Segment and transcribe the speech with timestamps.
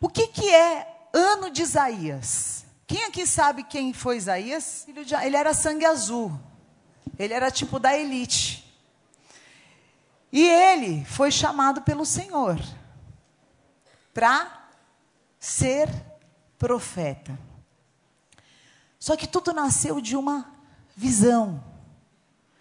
[0.00, 2.64] O que, que é ano de Isaías?
[2.86, 4.86] Quem aqui sabe quem foi Isaías?
[5.22, 6.38] Ele era sangue azul.
[7.18, 8.64] Ele era tipo da elite.
[10.32, 12.60] E ele foi chamado pelo Senhor
[14.12, 14.68] para
[15.38, 15.88] ser
[16.58, 17.38] profeta.
[18.98, 20.52] Só que tudo nasceu de uma
[20.96, 21.62] visão,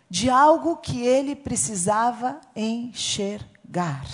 [0.09, 4.05] de algo que ele precisava enxergar,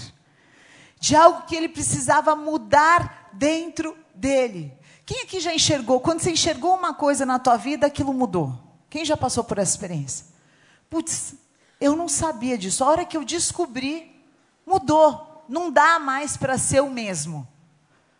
[1.02, 4.72] de algo que ele precisava mudar dentro dele.
[5.04, 6.00] Quem aqui já enxergou?
[6.00, 8.56] Quando você enxergou uma coisa na tua vida, aquilo mudou.
[8.88, 10.28] Quem já passou por essa experiência?
[10.92, 11.34] Putz,
[11.82, 12.84] eu não sabia disso.
[12.84, 14.24] A hora que eu descobri,
[14.64, 15.44] mudou.
[15.50, 17.48] Não dá mais para ser o mesmo.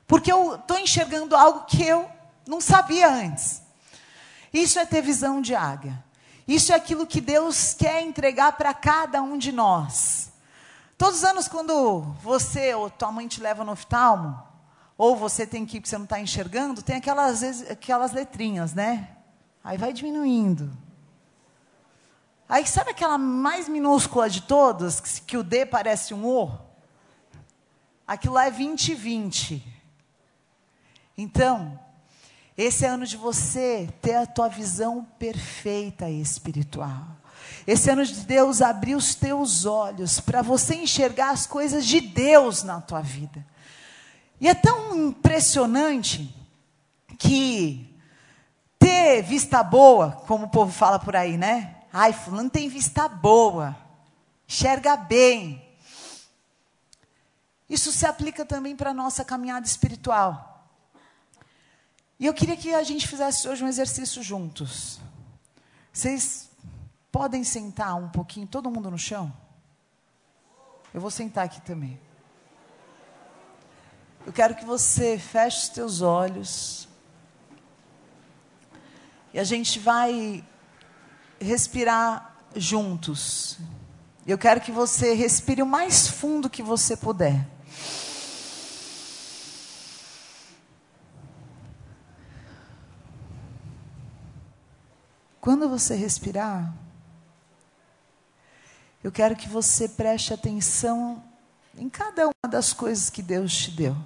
[0.08, 2.10] Porque eu estou enxergando algo que eu
[2.48, 3.62] não sabia antes.
[4.52, 6.04] Isso é ter visão de águia.
[6.48, 10.31] Isso é aquilo que Deus quer entregar para cada um de nós.
[11.02, 14.40] Todos os anos, quando você ou tua mãe te leva no oftalmo,
[14.96, 19.10] ou você tem que ir porque você não está enxergando, tem aquelas, aquelas letrinhas, né?
[19.64, 20.72] Aí vai diminuindo.
[22.48, 26.56] Aí sabe aquela mais minúscula de todas, que, que o D parece um O?
[28.06, 29.66] Aquilo lá é 2020.
[31.18, 31.80] Então,
[32.64, 37.08] esse é ano de você ter a tua visão perfeita espiritual.
[37.66, 42.64] Esse ano de Deus abrir os teus olhos para você enxergar as coisas de Deus
[42.64, 43.46] na tua vida.
[44.40, 46.36] E é tão impressionante
[47.18, 47.96] que
[48.78, 51.78] ter vista boa, como o povo fala por aí, né?
[51.92, 53.76] Ai, fulano tem vista boa,
[54.48, 55.68] enxerga bem.
[57.70, 60.51] Isso se aplica também para a nossa caminhada espiritual.
[62.22, 65.00] E eu queria que a gente fizesse hoje um exercício juntos.
[65.92, 66.52] Vocês
[67.12, 69.34] podem sentar um pouquinho, todo mundo no chão?
[70.94, 72.00] Eu vou sentar aqui também.
[74.24, 76.88] Eu quero que você feche os teus olhos.
[79.34, 80.44] E a gente vai
[81.40, 83.58] respirar juntos.
[84.28, 87.48] Eu quero que você respire o mais fundo que você puder.
[95.42, 96.72] Quando você respirar,
[99.04, 101.24] eu quero que você preste atenção
[101.76, 103.98] em cada uma das coisas que Deus te deu.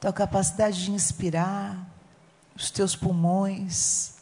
[0.00, 1.86] Tua capacidade de inspirar,
[2.56, 4.14] os teus pulmões,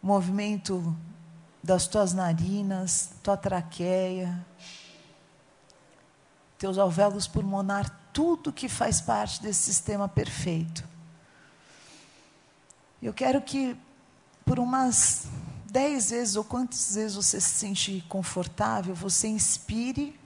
[0.00, 0.96] o movimento
[1.60, 4.46] das tuas narinas, tua traqueia,
[6.56, 10.97] teus alvéolos pulmonar, tudo que faz parte desse sistema perfeito.
[13.00, 13.76] Eu quero que
[14.44, 15.26] por umas
[15.70, 20.18] dez vezes ou quantas vezes você se sente confortável, você inspire.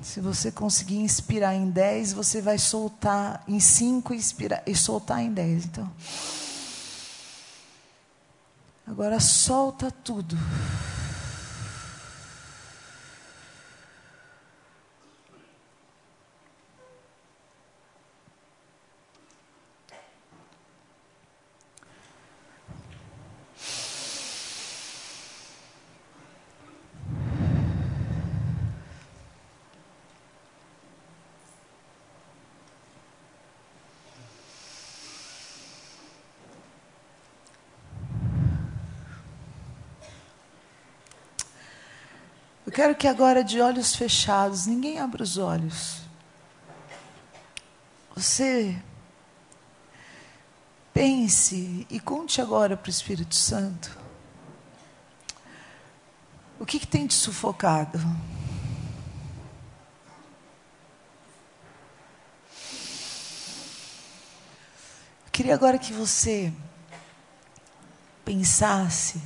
[0.00, 4.14] Se você conseguir inspirar em 10, você vai soltar em 5
[4.66, 5.64] e soltar em 10.
[5.64, 5.90] Então,
[8.86, 10.38] agora solta tudo.
[42.74, 46.02] Quero que agora, de olhos fechados, ninguém abra os olhos.
[48.16, 48.76] Você
[50.92, 53.96] pense e conte agora para o Espírito Santo.
[56.58, 57.98] O que, que tem te sufocado?
[65.26, 66.52] Eu queria agora que você
[68.24, 69.22] pensasse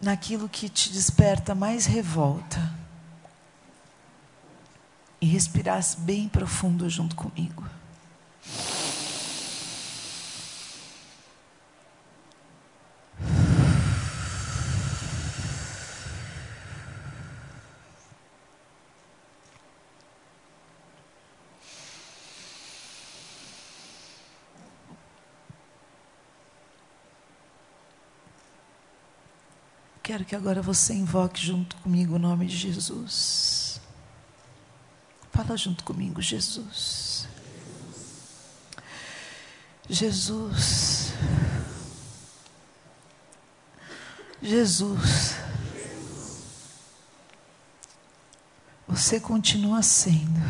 [0.00, 2.72] naquilo que te desperta mais revolta
[5.20, 7.64] e respirasse bem profundo junto comigo.
[30.08, 33.78] Quero que agora você invoque junto comigo o nome de Jesus.
[35.30, 37.28] Fala junto comigo, Jesus.
[39.86, 41.12] Jesus.
[44.40, 45.34] Jesus.
[48.88, 50.40] Você continua sendo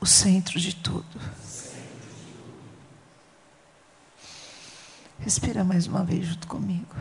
[0.00, 1.43] o centro de tudo.
[5.24, 6.94] Respira mais uma vez junto comigo.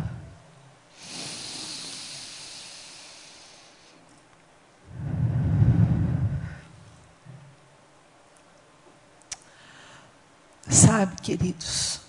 [10.70, 12.00] Sabe, queridos,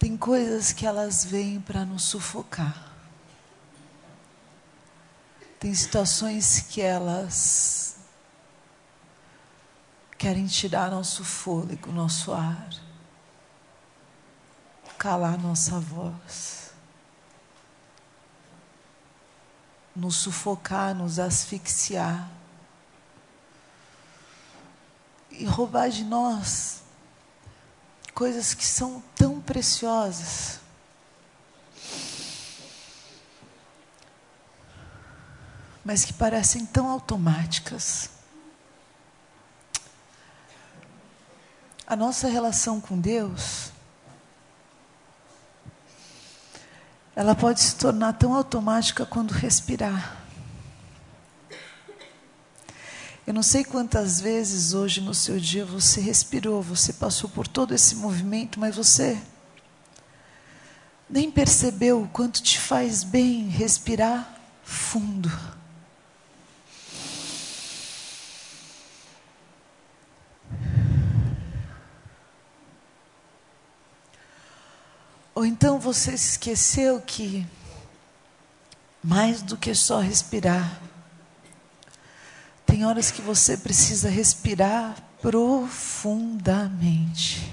[0.00, 2.92] tem coisas que elas vêm para nos sufocar.
[5.60, 7.87] Tem situações que elas
[10.18, 12.68] querem tirar nosso fôlego, nosso ar,
[14.98, 16.72] calar nossa voz,
[19.94, 22.28] nos sufocar, nos asfixiar
[25.30, 26.82] e roubar de nós
[28.12, 30.58] coisas que são tão preciosas.
[35.84, 38.17] Mas que parecem tão automáticas.
[41.88, 43.72] A nossa relação com Deus,
[47.16, 50.22] ela pode se tornar tão automática quando respirar.
[53.26, 57.74] Eu não sei quantas vezes hoje no seu dia você respirou, você passou por todo
[57.74, 59.18] esse movimento, mas você
[61.08, 65.30] nem percebeu o quanto te faz bem respirar fundo.
[75.38, 77.46] Ou então você se esqueceu que
[79.00, 80.80] mais do que só respirar,
[82.66, 87.52] tem horas que você precisa respirar profundamente.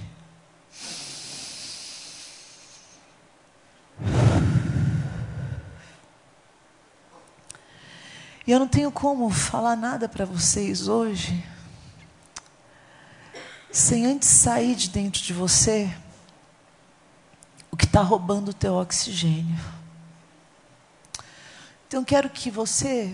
[8.48, 11.46] E eu não tenho como falar nada para vocês hoje
[13.72, 15.96] sem antes sair de dentro de você
[17.76, 19.60] o que está roubando o teu oxigênio.
[21.86, 23.14] Então quero que você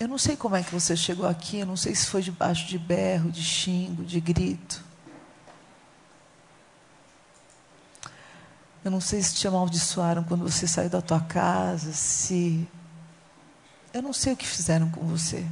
[0.00, 2.66] eu não sei como é que você chegou aqui, eu não sei se foi debaixo
[2.66, 4.82] de berro, de xingo, de grito.
[8.82, 12.66] Eu não sei se te amaldiçoaram quando você saiu da tua casa, se.
[13.92, 15.46] Eu não sei o que fizeram com você.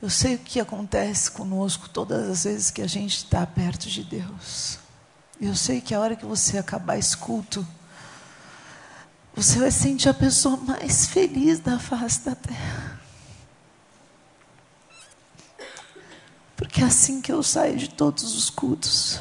[0.00, 4.04] Eu sei o que acontece conosco todas as vezes que a gente está perto de
[4.04, 4.78] Deus.
[5.40, 7.66] Eu sei que a hora que você acabar esse culto,
[9.34, 13.00] você vai sentir a pessoa mais feliz da face da terra.
[16.56, 19.20] Porque é assim que eu saio de todos os cultos.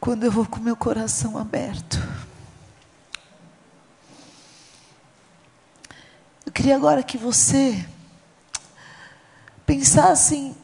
[0.00, 1.98] Quando eu vou com meu coração aberto.
[6.46, 7.86] Eu queria agora que você
[9.68, 10.56] pensasse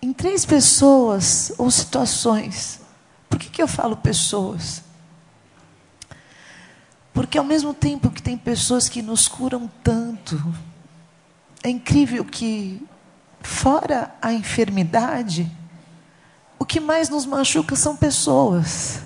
[0.00, 2.80] em três pessoas ou situações.
[3.28, 4.82] Por que, que eu falo pessoas?
[7.12, 10.42] Porque ao mesmo tempo que tem pessoas que nos curam tanto,
[11.62, 12.82] é incrível que,
[13.42, 15.50] fora a enfermidade,
[16.58, 19.02] o que mais nos machuca são pessoas.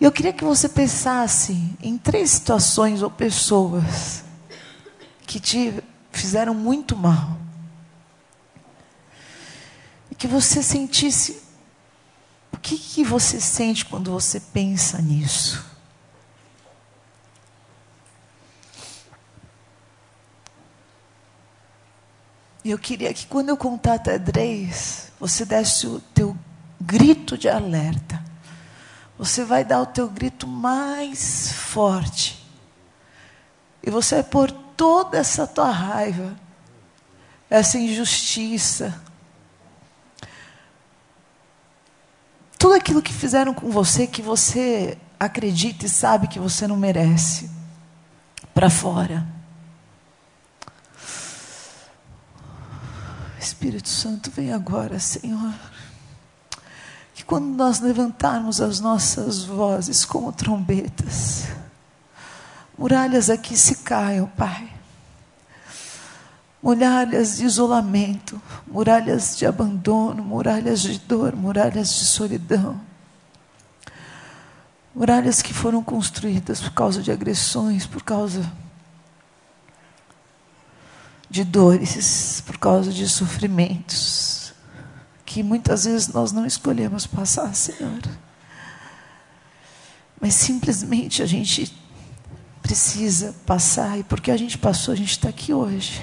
[0.00, 4.24] Eu queria que você pensasse em três situações ou pessoas
[5.24, 5.80] que te
[6.20, 7.38] fizeram muito mal.
[10.10, 11.42] E que você sentisse
[12.52, 15.64] o que, que você sente quando você pensa nisso?
[22.62, 26.36] E eu queria que quando eu contar até três, você desse o teu
[26.78, 28.22] grito de alerta.
[29.16, 32.44] Você vai dar o teu grito mais forte.
[33.82, 36.34] E você vai pôr toda essa tua raiva,
[37.50, 38.98] essa injustiça,
[42.58, 47.50] tudo aquilo que fizeram com você que você acredita e sabe que você não merece,
[48.54, 49.26] para fora.
[53.38, 55.52] Espírito Santo, vem agora, Senhor.
[57.14, 61.48] Que quando nós levantarmos as nossas vozes como trombetas,
[62.80, 64.80] muralhas aqui se caiam, Pai
[66.62, 72.80] muralhas de isolamento, muralhas de abandono, muralhas de dor, muralhas de solidão.
[74.94, 78.50] Muralhas que foram construídas por causa de agressões, por causa
[81.30, 84.52] de dores, por causa de sofrimentos
[85.24, 88.02] que muitas vezes nós não escolhemos passar, Senhor.
[90.20, 91.72] Mas simplesmente a gente
[92.70, 96.00] precisa passar, e porque a gente passou, a gente está aqui hoje.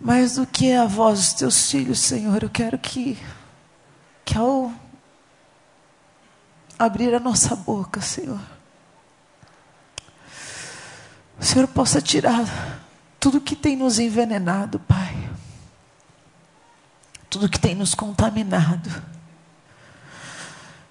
[0.00, 3.18] Mais do que a voz dos teus filhos, Senhor, eu quero que,
[4.24, 4.72] que ao
[6.78, 8.40] abrir a nossa boca, Senhor,
[11.40, 12.80] o Senhor possa tirar
[13.18, 15.28] tudo que tem nos envenenado, Pai,
[17.28, 19.02] tudo que tem nos contaminado,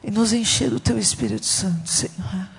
[0.03, 2.56] e nos encher do Teu Espírito Santo, Senhor.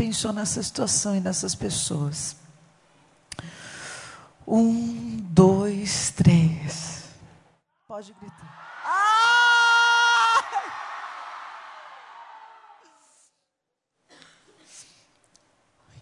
[0.00, 2.34] Pensou nessa situação e nessas pessoas.
[4.48, 7.04] Um, dois, três.
[7.86, 8.48] Pode gritar.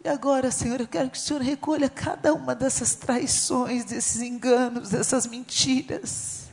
[0.04, 4.90] E agora, Senhor, eu quero que o Senhor recolha cada uma dessas traições, desses enganos,
[4.90, 6.44] dessas mentiras,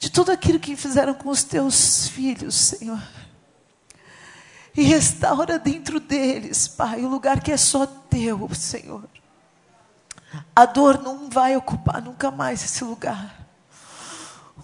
[0.00, 3.00] de tudo aquilo que fizeram com os teus filhos, Senhor
[4.76, 9.08] e restaura dentro deles, Pai, o lugar que é só teu, Senhor.
[10.54, 13.40] A dor não vai ocupar nunca mais esse lugar.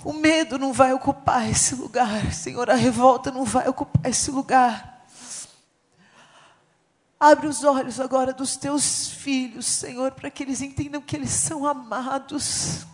[0.05, 2.71] O medo não vai ocupar esse lugar, Senhor.
[2.71, 5.05] A revolta não vai ocupar esse lugar.
[7.19, 11.67] Abre os olhos agora dos teus filhos, Senhor, para que eles entendam que eles são
[11.67, 12.87] amados,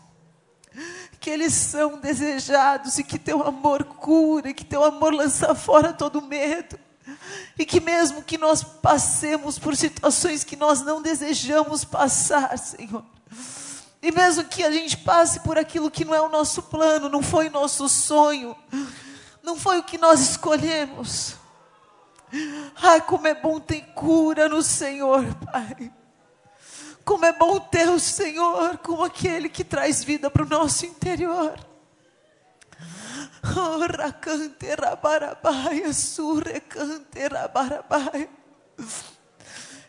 [1.19, 6.23] que eles são desejados e que teu amor cura, que teu amor lança fora todo
[6.23, 6.79] medo.
[7.59, 13.05] E que mesmo que nós passemos por situações que nós não desejamos passar, Senhor.
[14.03, 17.23] E mesmo que a gente passe por aquilo que não é o nosso plano, não
[17.23, 18.57] foi nosso sonho,
[19.43, 21.37] não foi o que nós escolhemos.
[22.83, 25.93] Ai, como é bom ter cura no Senhor, Pai.
[27.05, 31.55] Como é bom ter o Senhor como aquele que traz vida para o nosso interior.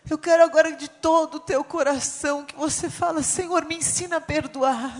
[0.09, 4.21] Eu quero agora de todo o teu coração que você fala, Senhor, me ensina a
[4.21, 4.99] perdoar.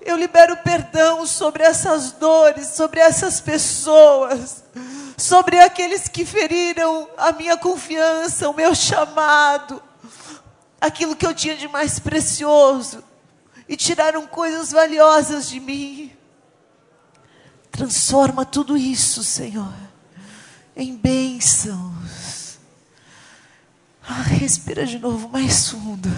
[0.00, 4.62] Eu libero perdão sobre essas dores, sobre essas pessoas,
[5.16, 9.82] sobre aqueles que feriram a minha confiança, o meu chamado,
[10.80, 13.02] aquilo que eu tinha de mais precioso
[13.68, 16.12] e tiraram coisas valiosas de mim.
[17.70, 19.74] Transforma tudo isso, Senhor,
[20.76, 22.58] em bênçãos.
[24.06, 26.08] Ah, respira de novo, mais fundo.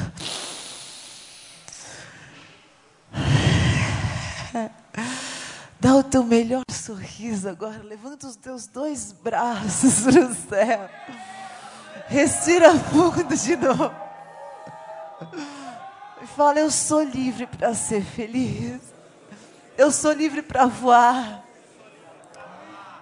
[5.79, 7.83] Dá o teu melhor sorriso agora.
[7.83, 10.91] Levanta os teus dois braços para o céu.
[12.09, 13.91] Respira fundo de novo.
[16.27, 18.81] Fala: Eu sou livre para ser feliz.
[19.77, 21.45] Eu sou livre para voar.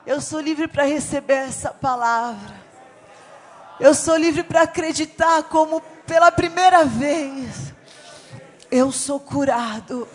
[0.07, 2.55] Eu sou livre para receber essa palavra.
[3.81, 7.73] Eu sou livre para acreditar como pela primeira vez
[8.71, 10.07] eu sou curado.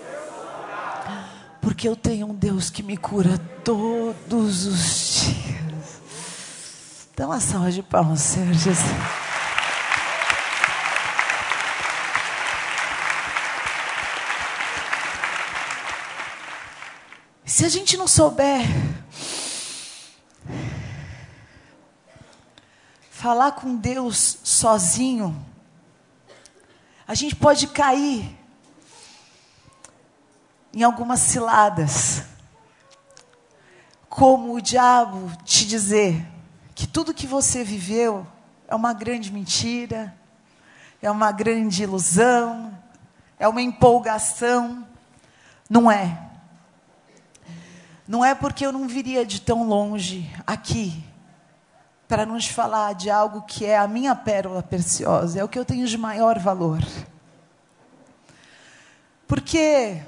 [1.61, 6.01] Porque eu tenho um Deus que me cura todos os dias.
[7.15, 9.18] Dá uma salva de palmas, Senhor Jesus.
[17.59, 18.61] Se a gente não souber
[23.11, 25.45] falar com Deus sozinho,
[27.05, 28.33] a gente pode cair
[30.73, 32.23] em algumas ciladas.
[34.07, 36.25] Como o diabo te dizer
[36.73, 38.25] que tudo que você viveu
[38.69, 40.17] é uma grande mentira,
[41.01, 42.73] é uma grande ilusão,
[43.37, 44.87] é uma empolgação.
[45.69, 46.28] Não é.
[48.09, 51.03] Não é porque eu não viria de tão longe aqui
[52.07, 55.63] para nos falar de algo que é a minha pérola preciosa, é o que eu
[55.63, 56.83] tenho de maior valor.
[59.27, 60.01] Porque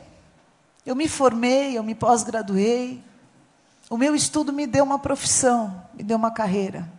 [0.83, 3.03] eu me formei, eu me pós-graduei,
[3.87, 6.91] o meu estudo me deu uma profissão, me deu uma carreira.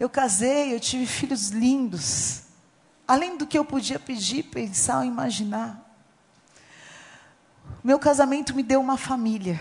[0.00, 2.44] Eu casei, eu tive filhos lindos,
[3.06, 5.93] além do que eu podia pedir, pensar ou imaginar.
[7.84, 9.60] Meu casamento me deu uma família.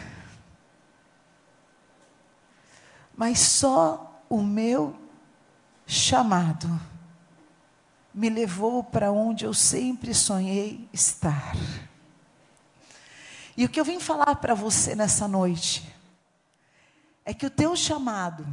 [3.14, 4.98] Mas só o meu
[5.86, 6.70] chamado
[8.14, 11.54] me levou para onde eu sempre sonhei estar.
[13.58, 15.94] E o que eu vim falar para você nessa noite
[17.26, 18.48] é que o teu chamado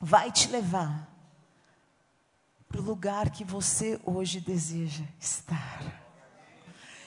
[0.00, 1.08] vai te levar
[2.66, 6.05] para o lugar que você hoje deseja estar.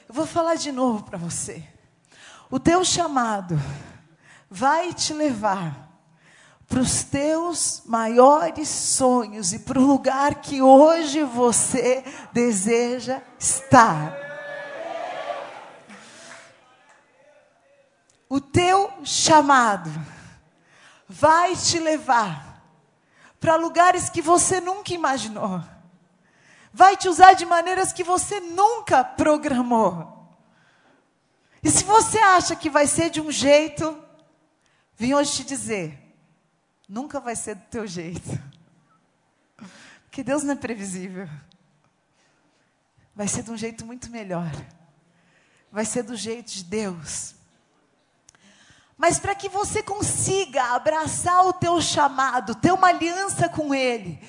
[0.09, 1.63] Eu vou falar de novo para você.
[2.49, 3.61] O teu chamado
[4.49, 5.87] vai te levar
[6.67, 14.11] para os teus maiores sonhos e para o lugar que hoje você deseja estar.
[18.27, 19.91] O teu chamado
[21.07, 22.63] vai te levar
[23.39, 25.61] para lugares que você nunca imaginou.
[26.73, 30.19] Vai te usar de maneiras que você nunca programou.
[31.63, 33.97] E se você acha que vai ser de um jeito,
[34.95, 35.97] vim hoje te dizer:
[36.88, 38.39] nunca vai ser do teu jeito.
[40.05, 41.27] Porque Deus não é previsível.
[43.15, 44.51] Vai ser de um jeito muito melhor.
[45.71, 47.35] Vai ser do jeito de Deus.
[48.97, 54.19] Mas para que você consiga abraçar o teu chamado, ter uma aliança com Ele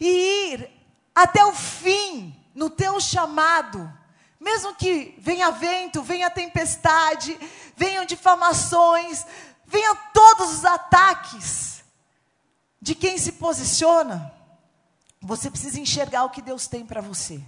[0.00, 0.75] e ir
[1.16, 3.90] até o fim no teu chamado,
[4.38, 7.38] mesmo que venha vento, venha tempestade,
[7.74, 9.24] venham difamações,
[9.64, 11.82] venham todos os ataques,
[12.82, 14.30] de quem se posiciona,
[15.20, 17.42] você precisa enxergar o que Deus tem para você.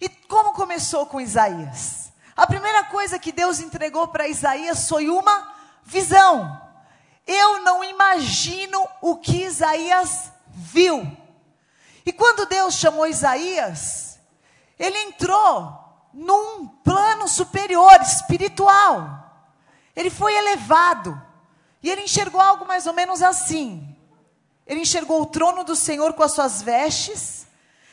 [0.00, 2.12] E como começou com Isaías?
[2.36, 6.60] A primeira coisa que Deus entregou para Isaías foi uma visão.
[7.26, 11.23] Eu não imagino o que Isaías viu.
[12.04, 14.18] E quando Deus chamou Isaías,
[14.78, 19.48] ele entrou num plano superior, espiritual.
[19.96, 21.20] Ele foi elevado.
[21.82, 23.96] E ele enxergou algo mais ou menos assim.
[24.66, 27.46] Ele enxergou o trono do Senhor com as suas vestes,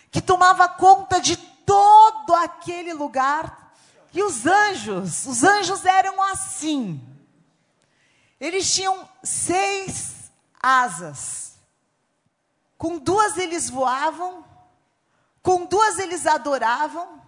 [0.10, 3.74] que tomava conta de todo aquele lugar.
[4.14, 7.02] E os anjos, os anjos eram assim.
[8.40, 11.51] Eles tinham seis asas.
[12.82, 14.44] Com duas eles voavam,
[15.44, 17.22] com duas eles adoravam,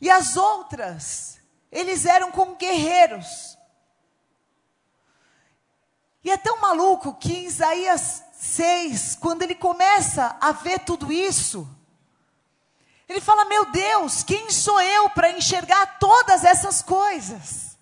[0.00, 1.38] e as outras,
[1.70, 3.56] eles eram como guerreiros.
[6.24, 11.64] E é tão maluco que em Isaías 6, quando ele começa a ver tudo isso,
[13.08, 17.78] ele fala: Meu Deus, quem sou eu para enxergar todas essas coisas?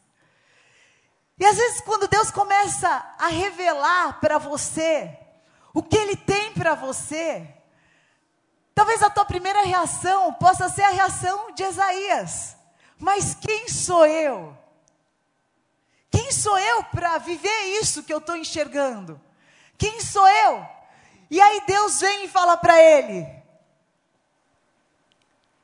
[1.39, 5.19] E às vezes, quando Deus começa a revelar para você
[5.73, 7.47] o que Ele tem para você,
[8.75, 12.57] talvez a tua primeira reação possa ser a reação de Isaías:
[12.99, 14.57] Mas quem sou eu?
[16.11, 19.21] Quem sou eu para viver isso que eu estou enxergando?
[19.79, 20.67] Quem sou eu?
[21.31, 23.27] E aí Deus vem e fala para ele: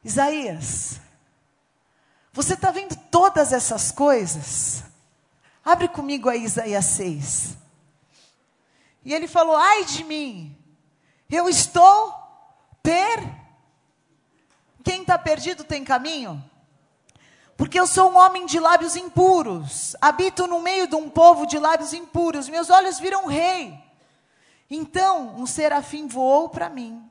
[0.04, 1.00] Isaías,
[2.32, 4.84] você está vendo todas essas coisas?
[5.64, 7.65] Abre comigo aí Isaías 6.
[9.06, 10.58] E ele falou: Ai de mim,
[11.30, 12.12] eu estou
[12.82, 13.22] per.
[14.82, 16.42] Quem está perdido tem caminho?
[17.56, 21.56] Porque eu sou um homem de lábios impuros, habito no meio de um povo de
[21.56, 23.78] lábios impuros, meus olhos viram rei.
[24.68, 27.08] Então um serafim voou para mim,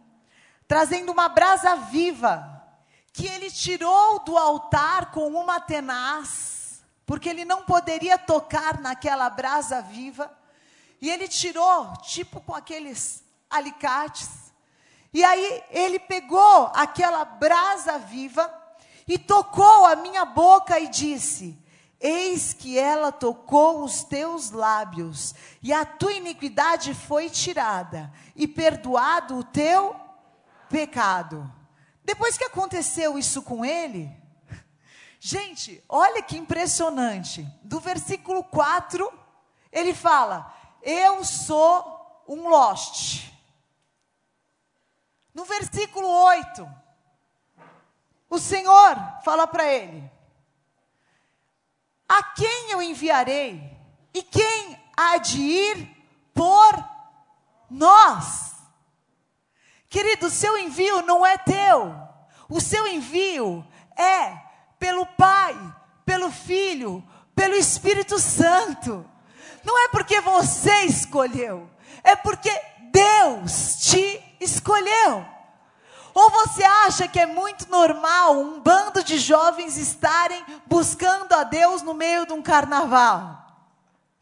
[0.68, 2.62] trazendo uma brasa viva,
[3.14, 9.82] que ele tirou do altar com uma tenaz, porque ele não poderia tocar naquela brasa
[9.82, 10.30] viva,
[11.06, 14.52] e ele tirou, tipo com aqueles alicates,
[15.14, 18.52] e aí ele pegou aquela brasa viva,
[19.08, 21.64] e tocou a minha boca e disse:
[22.00, 29.38] Eis que ela tocou os teus lábios, e a tua iniquidade foi tirada, e perdoado
[29.38, 29.96] o teu
[30.68, 31.48] pecado.
[32.04, 34.12] Depois que aconteceu isso com ele,
[35.20, 37.48] gente, olha que impressionante.
[37.64, 39.08] Do versículo 4,
[39.72, 40.52] ele fala:
[40.86, 43.28] Eu sou um lost.
[45.34, 46.70] No versículo 8,
[48.30, 50.08] o Senhor fala para ele:
[52.08, 53.76] A quem eu enviarei?
[54.14, 56.72] E quem há de ir por
[57.68, 58.54] nós?
[59.90, 61.96] Querido, o seu envio não é teu.
[62.48, 63.66] O seu envio
[63.98, 64.38] é
[64.78, 65.56] pelo Pai,
[66.06, 69.10] pelo Filho, pelo Espírito Santo.
[69.66, 71.70] Não é porque você escolheu,
[72.04, 72.52] é porque
[72.92, 75.26] Deus te escolheu.
[76.14, 81.82] Ou você acha que é muito normal um bando de jovens estarem buscando a Deus
[81.82, 83.46] no meio de um carnaval?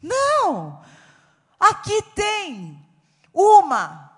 [0.01, 0.81] Não!
[1.59, 2.83] Aqui tem
[3.31, 4.11] uma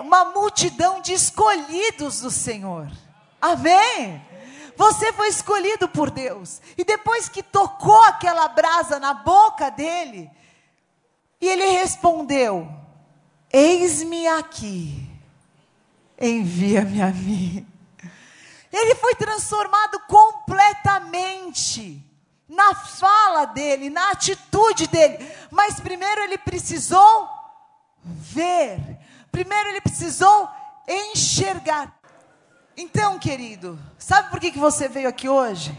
[0.00, 2.88] uma multidão de escolhidos do Senhor.
[3.40, 4.24] Amém?
[4.80, 6.62] Você foi escolhido por Deus.
[6.78, 10.30] E depois que tocou aquela brasa na boca dele,
[11.38, 12.66] E ele respondeu:
[13.52, 15.06] Eis-me aqui,
[16.18, 17.66] envia-me a mim.
[18.72, 22.02] Ele foi transformado completamente
[22.48, 25.18] na fala dele, na atitude dele.
[25.50, 27.28] Mas primeiro ele precisou
[28.02, 28.98] ver.
[29.30, 30.48] Primeiro ele precisou
[30.88, 31.99] enxergar.
[32.82, 35.78] Então, querido, sabe por que, que você veio aqui hoje?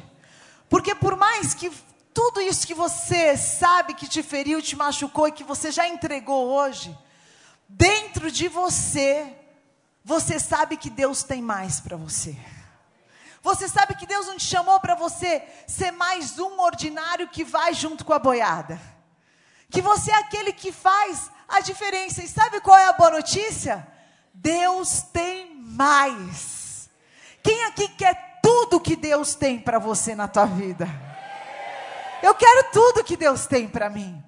[0.69, 1.71] Porque por mais que
[2.13, 6.49] tudo isso que você sabe que te feriu, te machucou e que você já entregou
[6.49, 6.95] hoje,
[7.67, 9.35] dentro de você,
[10.05, 12.37] você sabe que Deus tem mais para você.
[13.41, 17.73] Você sabe que Deus não te chamou para você ser mais um ordinário que vai
[17.73, 18.79] junto com a boiada.
[19.71, 22.21] Que você é aquele que faz a diferença.
[22.21, 23.87] E sabe qual é a boa notícia?
[24.35, 26.60] Deus tem mais.
[27.43, 30.87] Quem aqui quer tudo que Deus tem para você na tua vida?
[32.21, 34.23] Eu quero tudo que Deus tem para mim.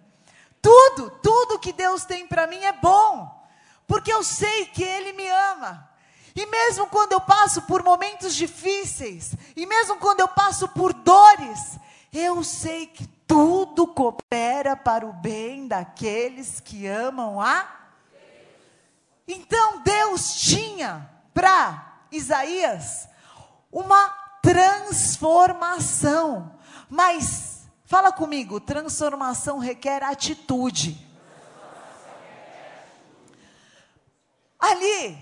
[0.61, 3.45] Tudo, tudo que Deus tem para mim é bom,
[3.85, 5.89] porque eu sei que Ele me ama.
[6.35, 11.77] E mesmo quando eu passo por momentos difíceis, e mesmo quando eu passo por dores,
[12.11, 17.67] eu sei que tudo coopera para o bem daqueles que amam a.
[19.27, 23.09] Então Deus tinha para Isaías
[23.71, 24.09] uma
[24.41, 31.11] transformação, mas fala comigo, transformação requer atitude.
[34.59, 35.17] Ali,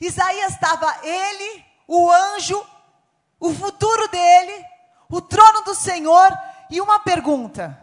[0.00, 2.64] Isaías estava ele, o anjo,
[3.40, 4.64] o futuro dele,
[5.08, 6.30] o trono do Senhor
[6.70, 7.82] e uma pergunta: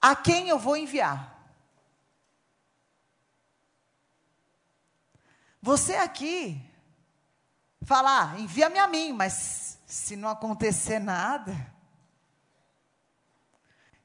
[0.00, 1.36] a quem eu vou enviar?
[5.60, 6.67] Você aqui
[7.82, 11.56] falar, ah, envia-me a mim, mas se não acontecer nada.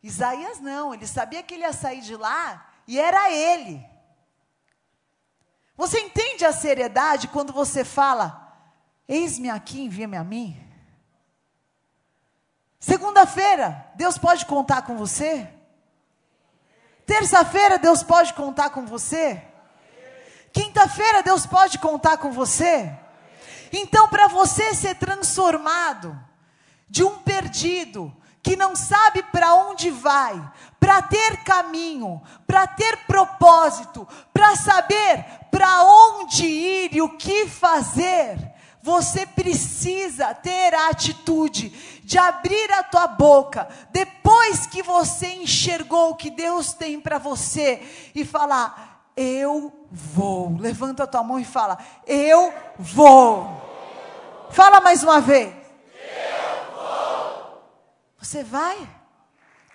[0.01, 3.85] Isaías não, ele sabia que ele ia sair de lá e era ele.
[5.75, 8.53] Você entende a seriedade quando você fala:
[9.07, 10.59] Eis-me aqui, envia-me a mim?
[12.79, 15.49] Segunda-feira, Deus pode contar com você?
[17.05, 19.41] Terça-feira, Deus pode contar com você?
[20.51, 23.02] Quinta-feira, Deus pode contar com você?
[23.73, 26.15] Então, para você ser transformado
[26.87, 30.39] de um perdido que não sabe para onde vai,
[30.79, 38.37] para ter caminho, para ter propósito, para saber para onde ir e o que fazer,
[38.81, 41.69] você precisa ter a atitude
[42.03, 47.81] de abrir a tua boca depois que você enxergou o que Deus tem para você
[48.13, 50.57] e falar: Eu vou.
[50.59, 53.62] Levanta a tua mão e fala: Eu vou.
[54.53, 55.51] Fala mais uma vez.
[58.19, 58.87] Você vai?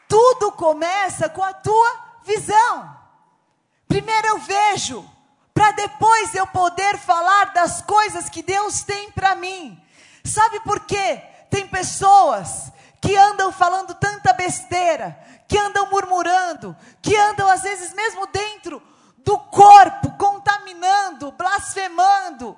[0.09, 2.97] Tudo começa com a tua visão.
[3.89, 5.05] Primeiro eu vejo,
[5.53, 9.83] para depois eu poder falar das coisas que Deus tem para mim.
[10.25, 11.23] Sabe por quê?
[11.51, 18.29] Tem pessoas que andam falando tanta besteira, que andam murmurando, que andam às vezes mesmo
[18.29, 18.81] dentro
[19.19, 22.57] do corpo, contaminando, blasfemando,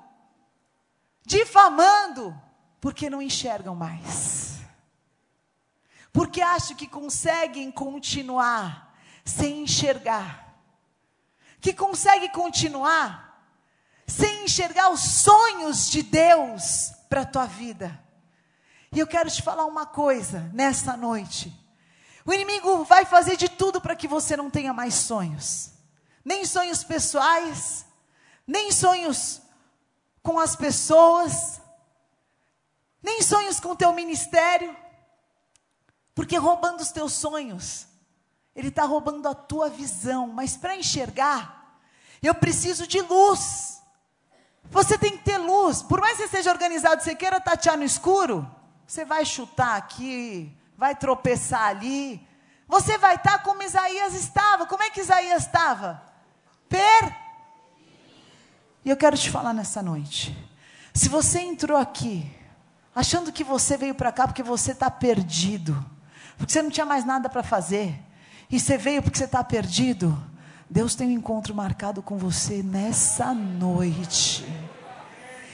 [1.31, 2.35] difamando,
[2.81, 4.51] porque não enxergam mais
[6.13, 10.57] porque acham que conseguem continuar sem enxergar,
[11.61, 13.29] que conseguem continuar
[14.07, 18.03] sem enxergar os sonhos de Deus para a tua vida.
[18.91, 21.57] E eu quero te falar uma coisa nessa noite.
[22.27, 25.71] O inimigo vai fazer de tudo para que você não tenha mais sonhos.
[26.25, 27.87] Nem sonhos pessoais,
[28.45, 29.41] nem sonhos
[30.23, 31.61] com as pessoas,
[33.03, 34.77] nem sonhos com o teu ministério.
[36.15, 37.87] Porque roubando os teus sonhos,
[38.55, 40.27] ele está roubando a tua visão.
[40.29, 41.79] Mas para enxergar,
[42.23, 43.81] eu preciso de luz.
[44.65, 45.83] Você tem que ter luz.
[45.83, 48.49] Por mais que você seja organizado, você queira tatear no escuro,
[48.87, 52.27] você vai chutar aqui, vai tropeçar ali.
[52.69, 54.67] Você vai estar tá como Isaías estava.
[54.67, 56.03] Como é que Isaías estava?
[56.69, 57.20] Per.
[58.91, 60.37] E eu quero te falar nessa noite.
[60.93, 62.29] Se você entrou aqui,
[62.93, 65.79] achando que você veio para cá porque você está perdido,
[66.37, 67.95] porque você não tinha mais nada para fazer,
[68.51, 70.21] e você veio porque você está perdido,
[70.69, 74.45] Deus tem um encontro marcado com você nessa noite.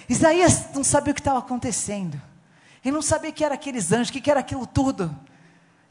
[0.09, 2.19] Isaías não sabia o que estava acontecendo,
[2.83, 5.15] ele não sabia que era aqueles anjos, que, que era aquilo tudo.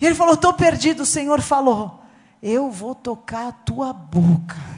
[0.02, 1.04] E ele falou: Estou perdido.
[1.04, 2.04] O Senhor falou:
[2.42, 4.75] Eu vou tocar a tua boca.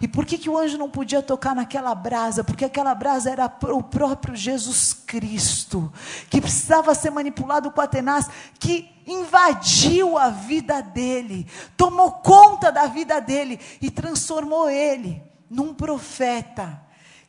[0.00, 2.42] E por que, que o anjo não podia tocar naquela brasa?
[2.42, 5.92] Porque aquela brasa era o próprio Jesus Cristo,
[6.30, 13.20] que precisava ser manipulado com Atenas, que invadiu a vida dele, tomou conta da vida
[13.20, 16.80] dele e transformou ele num profeta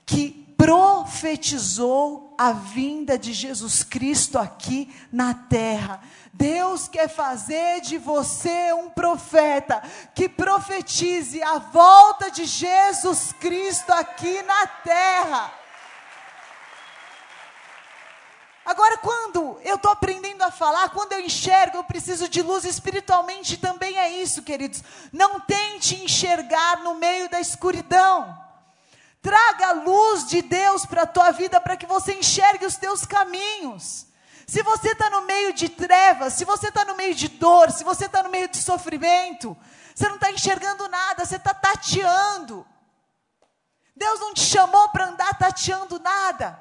[0.05, 6.03] que profetizou a vinda de Jesus Cristo aqui na terra.
[6.31, 9.81] Deus quer fazer de você um profeta
[10.13, 15.51] que profetize a volta de Jesus Cristo aqui na terra.
[18.63, 23.57] Agora, quando eu estou aprendendo a falar, quando eu enxergo, eu preciso de luz espiritualmente
[23.57, 24.83] também é isso, queridos.
[25.11, 28.50] Não tente enxergar no meio da escuridão.
[29.21, 33.05] Traga a luz de Deus para a tua vida para que você enxergue os teus
[33.05, 34.07] caminhos.
[34.47, 37.83] Se você está no meio de trevas, se você está no meio de dor, se
[37.83, 39.55] você está no meio de sofrimento,
[39.93, 42.65] você não está enxergando nada, você está tateando.
[43.95, 46.59] Deus não te chamou para andar tateando nada.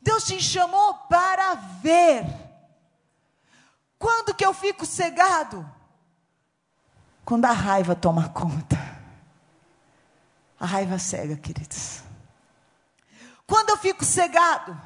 [0.00, 2.24] Deus te chamou para ver.
[3.98, 5.68] Quando que eu fico cegado?
[7.24, 8.85] Quando a raiva toma conta.
[10.58, 12.02] A raiva cega, queridos.
[13.46, 14.76] Quando eu fico cegado,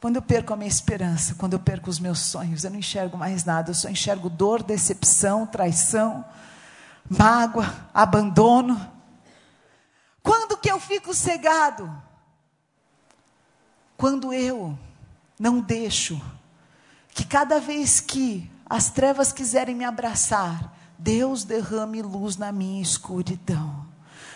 [0.00, 3.16] quando eu perco a minha esperança, quando eu perco os meus sonhos, eu não enxergo
[3.16, 6.24] mais nada, eu só enxergo dor, decepção, traição,
[7.08, 8.92] mágoa, abandono.
[10.22, 11.90] Quando que eu fico cegado?
[13.96, 14.78] Quando eu
[15.38, 16.20] não deixo
[17.10, 23.83] que cada vez que as trevas quiserem me abraçar, Deus derrame luz na minha escuridão.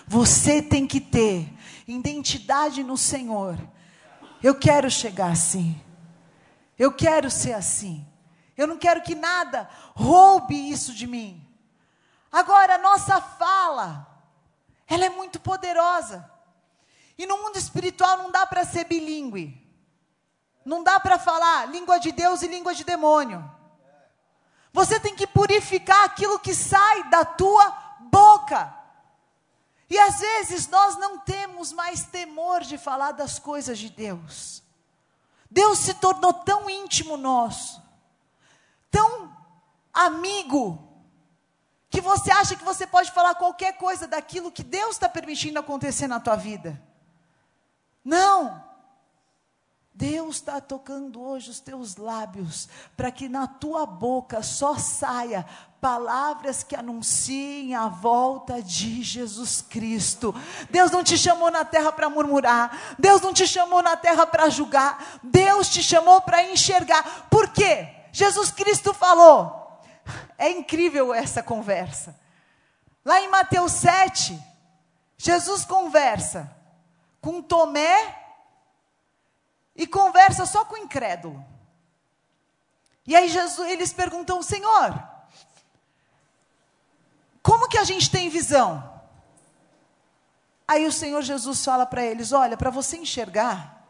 [0.08, 1.52] Você tem que ter
[1.86, 3.58] identidade no Senhor.
[4.42, 5.78] Eu quero chegar assim.
[6.78, 8.06] Eu quero ser assim.
[8.56, 11.46] Eu não quero que nada roube isso de mim.
[12.32, 14.06] Agora, a nossa fala,
[14.86, 16.28] ela é muito poderosa.
[17.18, 19.62] E no mundo espiritual não dá para ser bilíngue.
[20.64, 23.44] Não dá para falar língua de Deus e língua de demônio.
[24.72, 27.70] Você tem que purificar aquilo que sai da tua
[28.10, 28.77] boca.
[29.90, 34.62] E às vezes nós não temos mais temor de falar das coisas de Deus.
[35.50, 37.82] Deus se tornou tão íntimo nosso,
[38.90, 39.34] tão
[39.92, 40.86] amigo,
[41.88, 46.06] que você acha que você pode falar qualquer coisa daquilo que Deus está permitindo acontecer
[46.06, 46.80] na tua vida.
[48.04, 48.67] Não!
[49.98, 55.44] Deus está tocando hoje os teus lábios, para que na tua boca só saia
[55.80, 60.32] palavras que anunciem a volta de Jesus Cristo.
[60.70, 64.48] Deus não te chamou na terra para murmurar, Deus não te chamou na terra para
[64.48, 67.26] julgar, Deus te chamou para enxergar.
[67.28, 67.88] Por quê?
[68.12, 69.82] Jesus Cristo falou.
[70.38, 72.16] É incrível essa conversa.
[73.04, 74.40] Lá em Mateus 7,
[75.16, 76.48] Jesus conversa
[77.20, 78.27] com Tomé
[79.78, 81.42] e conversa só com o incrédulo.
[83.06, 85.02] E aí Jesus, eles perguntam, Senhor,
[87.40, 89.00] como que a gente tem visão?
[90.66, 93.86] Aí o Senhor Jesus fala para eles: olha, para você enxergar,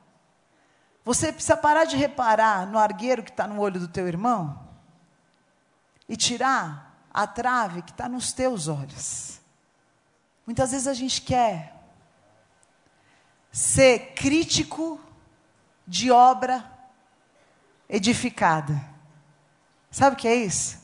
[1.05, 4.69] você precisa parar de reparar no argueiro que está no olho do teu irmão
[6.07, 9.41] e tirar a trave que está nos teus olhos.
[10.47, 11.75] Muitas vezes a gente quer
[13.51, 15.01] ser crítico
[15.89, 16.71] de obra
[17.89, 18.79] edificada.
[19.91, 20.79] Sabe o que é isso?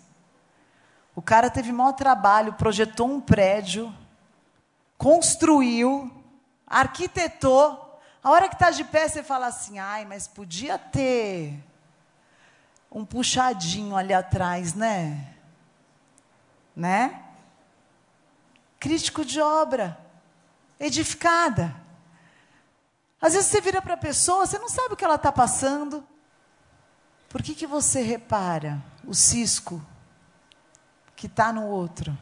[1.15, 3.95] O cara teve maior trabalho, projetou um prédio,
[4.97, 6.11] construiu,
[6.67, 8.01] arquitetou.
[8.23, 11.63] A hora que está de pé, você fala assim: ai, mas podia ter
[12.91, 15.35] um puxadinho ali atrás, né?
[16.75, 17.23] Né?
[18.81, 19.99] Crítico de obra,
[20.81, 21.84] edificada.
[23.25, 26.07] Às vezes você vira para a pessoa, você não sabe o que ela está passando.
[27.27, 29.83] Por que, que você repara o cisco
[31.17, 32.15] que está no outro,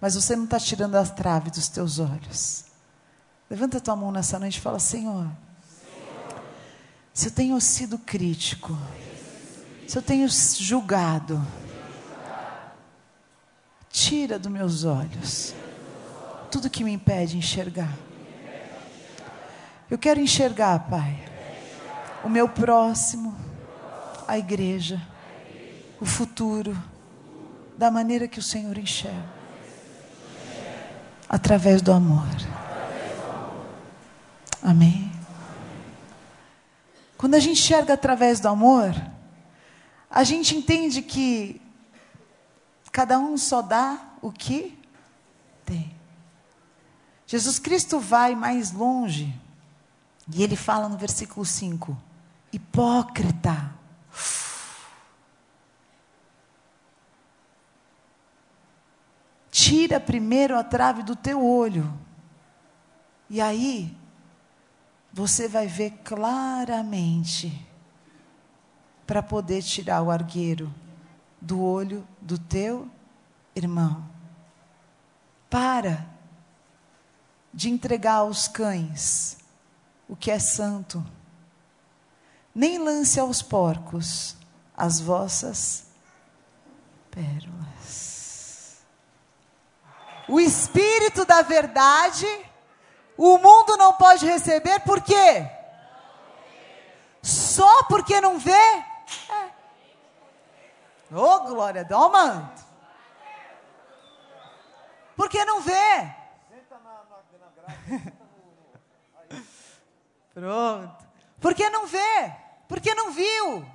[0.00, 2.66] mas você não está tirando a trave dos teus olhos?
[3.50, 5.28] Levanta a tua mão nessa noite e fala: Senhor,
[7.12, 8.78] se eu tenho sido crítico,
[9.88, 11.44] se eu tenho julgado,
[13.90, 15.52] tira dos meus olhos
[16.52, 17.92] tudo que me impede de enxergar.
[19.90, 21.18] Eu quero enxergar, Pai,
[22.22, 23.34] o meu próximo,
[24.26, 25.00] a igreja,
[25.98, 26.76] o futuro,
[27.76, 29.38] da maneira que o Senhor enxerga
[31.28, 32.26] através do amor.
[34.62, 35.10] Amém.
[37.16, 38.94] Quando a gente enxerga através do amor,
[40.10, 41.60] a gente entende que
[42.90, 44.78] cada um só dá o que
[45.64, 45.94] tem.
[47.26, 49.34] Jesus Cristo vai mais longe.
[50.30, 51.96] E ele fala no versículo 5:
[52.52, 53.74] Hipócrita.
[59.50, 61.92] Tira primeiro a trave do teu olho.
[63.28, 63.94] E aí,
[65.12, 67.66] você vai ver claramente
[69.06, 70.72] para poder tirar o argueiro
[71.40, 72.88] do olho do teu
[73.54, 74.06] irmão.
[75.48, 76.06] Para
[77.52, 79.38] de entregar aos cães
[80.08, 81.04] o que é santo.
[82.54, 84.36] Nem lance aos porcos
[84.76, 85.86] as vossas
[87.10, 88.78] pérolas.
[90.28, 92.26] O espírito da verdade,
[93.16, 95.50] o mundo não pode receber, por quê?
[97.22, 98.52] Só porque não vê?
[98.52, 99.52] É.
[101.10, 102.66] Oh, glória, dá manto.
[105.16, 106.14] Porque não vê.
[110.38, 111.04] Pronto.
[111.40, 112.32] Porque não vê,
[112.68, 113.66] porque não viu,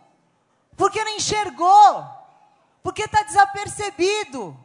[0.78, 2.08] porque não enxergou,
[2.82, 4.58] porque está desapercebido,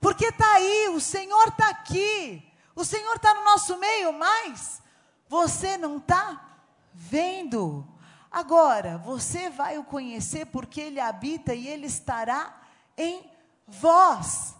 [0.00, 4.80] porque está aí, o Senhor está aqui, o Senhor está no nosso meio, mas
[5.28, 6.48] você não está
[6.92, 7.84] vendo.
[8.30, 12.56] Agora, você vai o conhecer porque ele habita e ele estará
[12.96, 13.28] em
[13.66, 14.54] vós.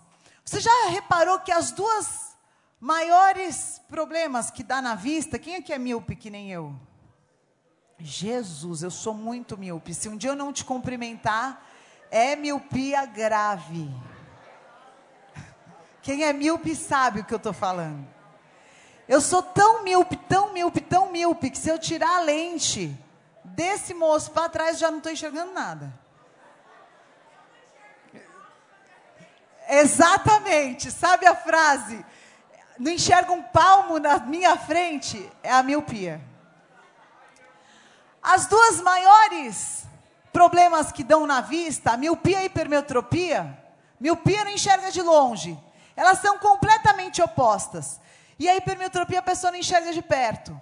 [0.45, 2.30] Você já reparou que as duas
[2.81, 6.75] Maiores problemas que dá na vista, quem é que é míope que nem eu?
[7.99, 9.93] Jesus, eu sou muito míope.
[9.93, 11.63] Se um dia eu não te cumprimentar,
[12.11, 13.95] é miopia grave.
[16.01, 18.09] Quem é míope sabe o que eu estou falando.
[19.07, 22.97] Eu sou tão míope, tão míope, tão míope, que se eu tirar a lente
[23.45, 25.93] desse moço para trás, já não estou enxergando nada.
[29.69, 32.05] Exatamente, sabe a frase?
[32.81, 36.19] Não enxerga um palmo na minha frente, é a miopia.
[38.23, 39.85] As duas maiores
[40.33, 43.63] problemas que dão na vista, miopia e hipermetropia,
[44.01, 45.63] miopia não enxerga de longe.
[45.95, 48.01] Elas são completamente opostas.
[48.39, 50.59] E a hipermetropia a pessoa não enxerga de perto.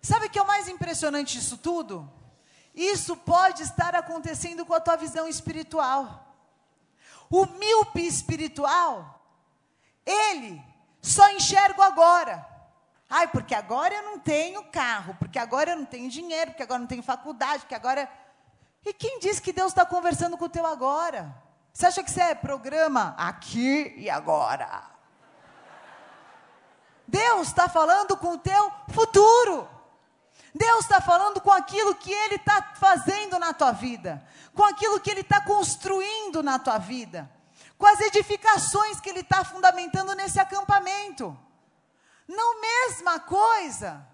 [0.00, 2.08] Sabe o que é o mais impressionante disso tudo?
[2.76, 6.32] Isso pode estar acontecendo com a tua visão espiritual.
[7.28, 9.20] O míope espiritual,
[10.04, 10.62] ele
[11.06, 12.44] só enxergo agora.
[13.08, 16.78] Ai, porque agora eu não tenho carro, porque agora eu não tenho dinheiro, porque agora
[16.78, 18.10] eu não tenho faculdade, porque agora.
[18.84, 21.32] E quem diz que Deus está conversando com o teu agora?
[21.72, 24.82] Você acha que você é programa aqui e agora?
[27.06, 29.68] Deus está falando com o teu futuro.
[30.52, 35.10] Deus está falando com aquilo que Ele está fazendo na tua vida, com aquilo que
[35.10, 37.30] Ele está construindo na tua vida
[37.78, 41.36] com as edificações que ele está fundamentando nesse acampamento.
[42.26, 44.06] Não mesma coisa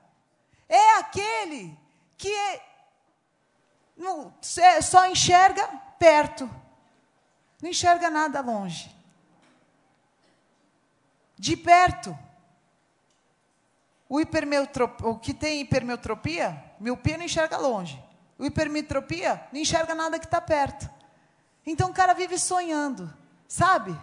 [0.68, 1.78] é aquele
[2.16, 2.62] que é,
[3.96, 4.34] não,
[4.82, 5.66] só enxerga
[5.98, 6.50] perto,
[7.60, 8.94] não enxerga nada longe.
[11.38, 12.16] De perto,
[14.08, 14.20] o,
[15.10, 18.02] o que tem hipermetropia, miopia não enxerga longe.
[18.38, 20.88] O hipermetropia não enxerga nada que está perto.
[21.64, 23.12] Então o cara vive sonhando.
[23.52, 23.94] Sabe?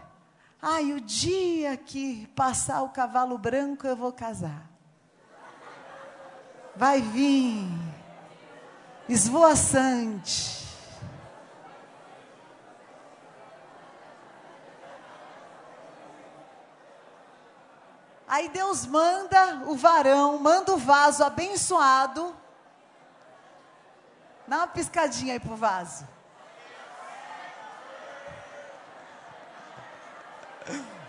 [0.61, 4.69] Ai, o dia que passar o cavalo branco eu vou casar.
[6.75, 7.67] Vai vir
[9.07, 10.67] esvoaçante.
[18.27, 22.35] Aí Deus manda o varão, manda o vaso abençoado.
[24.47, 26.18] Dá uma piscadinha aí pro vaso.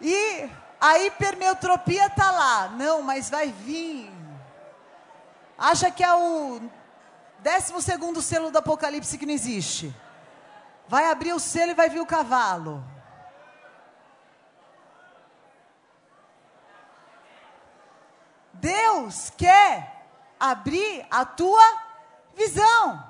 [0.00, 2.68] E a hipermetropia está lá.
[2.68, 4.12] Não, mas vai vir.
[5.56, 6.60] Acha que é o
[7.38, 9.94] décimo segundo selo do Apocalipse que não existe.
[10.86, 12.84] Vai abrir o selo e vai vir o cavalo.
[18.52, 20.06] Deus quer
[20.38, 21.64] abrir a tua
[22.34, 23.05] visão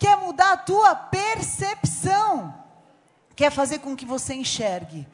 [0.00, 2.54] quer mudar a tua percepção,
[3.36, 5.06] quer fazer com que você enxergue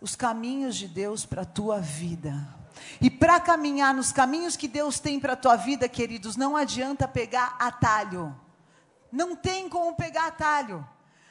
[0.00, 2.34] os caminhos de Deus para a tua vida.
[3.00, 7.06] E para caminhar nos caminhos que Deus tem para a tua vida, queridos, não adianta
[7.06, 8.34] pegar atalho.
[9.10, 10.86] Não tem como pegar atalho.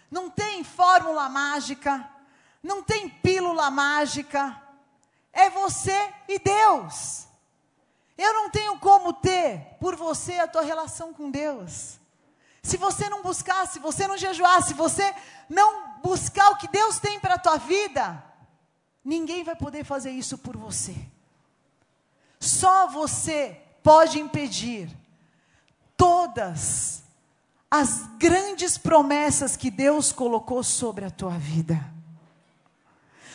[0.10, 2.10] Não tem fórmula mágica.
[2.64, 4.60] Não tem pílula mágica.
[5.34, 7.28] É você e Deus.
[8.18, 12.00] Eu não tenho como ter por você a tua relação com Deus.
[12.64, 15.14] Se você não buscar, se você não jejuar, se você
[15.50, 18.24] não buscar o que Deus tem para a tua vida,
[19.04, 20.96] Ninguém vai poder fazer isso por você.
[22.40, 24.90] Só você pode impedir
[25.98, 27.04] todas
[27.70, 31.84] as grandes promessas que Deus colocou sobre a tua vida.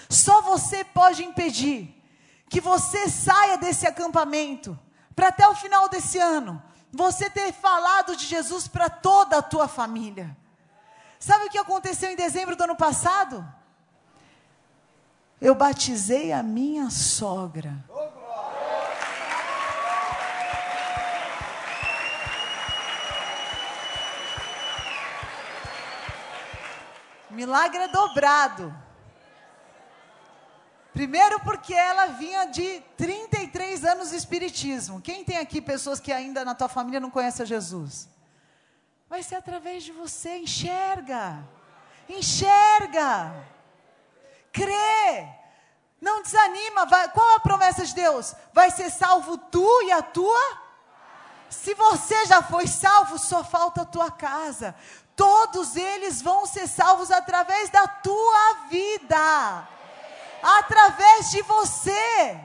[0.08, 1.94] Só você pode impedir
[2.48, 4.78] que você saia desse acampamento
[5.14, 6.62] para até o final desse ano
[6.92, 10.36] você ter falado de Jesus para toda a tua família.
[11.18, 13.46] Sabe o que aconteceu em dezembro do ano passado?
[15.40, 17.84] Eu batizei a minha sogra.
[27.30, 28.87] Milagre é dobrado.
[30.98, 35.00] Primeiro porque ela vinha de 33 anos de espiritismo.
[35.00, 38.08] Quem tem aqui pessoas que ainda na tua família não conhecem Jesus?
[39.08, 41.38] Vai ser através de você, enxerga.
[42.08, 43.32] Enxerga.
[44.52, 45.28] Crê.
[46.00, 46.84] Não desanima.
[46.86, 48.34] Vai, qual a promessa de Deus?
[48.52, 50.58] Vai ser salvo tu e a tua?
[51.48, 54.74] Se você já foi salvo, só falta a tua casa.
[55.14, 59.77] Todos eles vão ser salvos através da tua vida
[60.42, 62.40] através de você.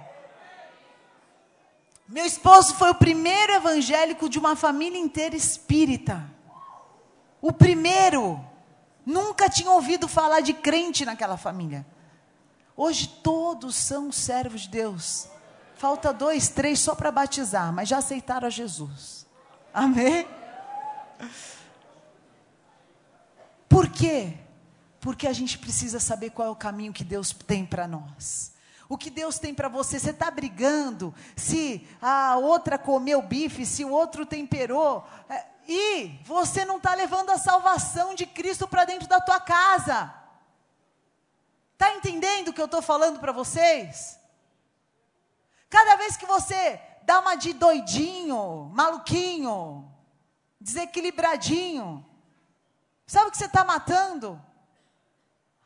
[2.08, 6.24] Meu esposo foi o primeiro evangélico de uma família inteira espírita.
[7.42, 8.40] O primeiro.
[9.06, 11.86] Nunca tinha ouvido falar de crente naquela família.
[12.76, 15.28] Hoje todos são servos de Deus.
[15.76, 19.28] Falta dois, três só para batizar, mas já aceitaram a Jesus.
[19.74, 20.26] Amém?
[23.68, 24.38] Por quê?
[25.04, 28.54] Porque a gente precisa saber qual é o caminho que Deus tem para nós.
[28.88, 30.00] O que Deus tem para você?
[30.00, 36.64] Você está brigando se a outra comeu bife, se o outro temperou, é, e você
[36.64, 40.14] não está levando a salvação de Cristo para dentro da tua casa.
[41.74, 44.18] Está entendendo o que eu estou falando para vocês?
[45.70, 49.94] Cada vez que você dá uma de doidinho, maluquinho,
[50.62, 52.06] desequilibradinho,
[53.06, 54.42] sabe o que você está matando?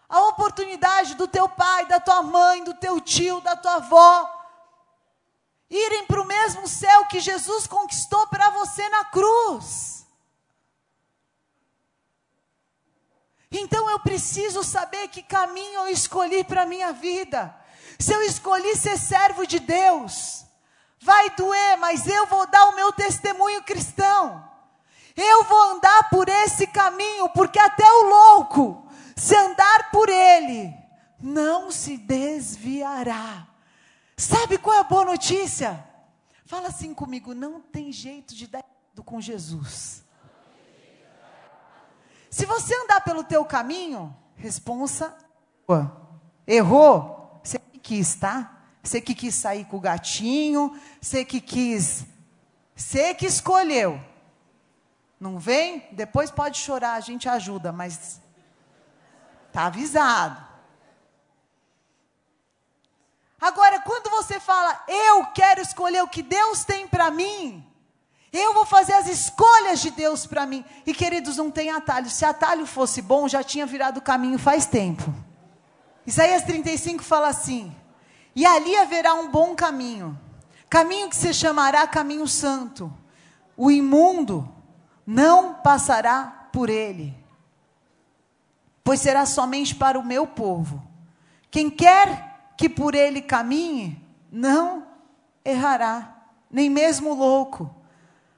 [0.10, 4.34] A oportunidade do teu pai, da tua mãe, do teu tio, da tua avó,
[5.70, 10.06] irem para o mesmo céu que Jesus conquistou para você na cruz.
[13.52, 17.54] Então eu preciso saber que caminho eu escolhi para a minha vida.
[18.00, 20.46] Se eu escolhi ser servo de Deus,
[21.00, 24.46] vai doer, mas eu vou dar o meu testemunho cristão.
[25.16, 28.87] Eu vou andar por esse caminho, porque até o louco,
[29.18, 30.74] se andar por ele,
[31.20, 33.48] não se desviará.
[34.16, 35.84] Sabe qual é a boa notícia?
[36.46, 40.04] Fala assim comigo: não tem jeito de dar errado com Jesus.
[42.30, 45.18] Se você andar pelo teu caminho, responsa.
[46.46, 47.42] Errou?
[47.44, 48.62] Você que quis, tá?
[48.84, 52.06] Você que quis sair com o gatinho, você que quis,
[52.76, 54.00] você que escolheu.
[55.20, 55.88] Não vem?
[55.92, 58.22] Depois pode chorar, a gente ajuda, mas
[59.58, 60.38] Está avisado.
[63.42, 67.66] Agora, quando você fala, eu quero escolher o que Deus tem para mim,
[68.32, 70.64] eu vou fazer as escolhas de Deus para mim.
[70.86, 72.08] E queridos, não tem atalho.
[72.08, 75.12] Se atalho fosse bom, já tinha virado caminho faz tempo.
[76.06, 77.76] Isaías 35 fala assim:
[78.36, 80.16] E ali haverá um bom caminho,
[80.70, 82.96] caminho que se chamará caminho santo.
[83.58, 84.48] O imundo
[85.04, 87.17] não passará por ele
[88.88, 90.82] pois será somente para o meu povo.
[91.52, 94.88] Quem quer que por ele caminhe, não
[95.44, 96.16] errará,
[96.50, 97.70] nem mesmo louco.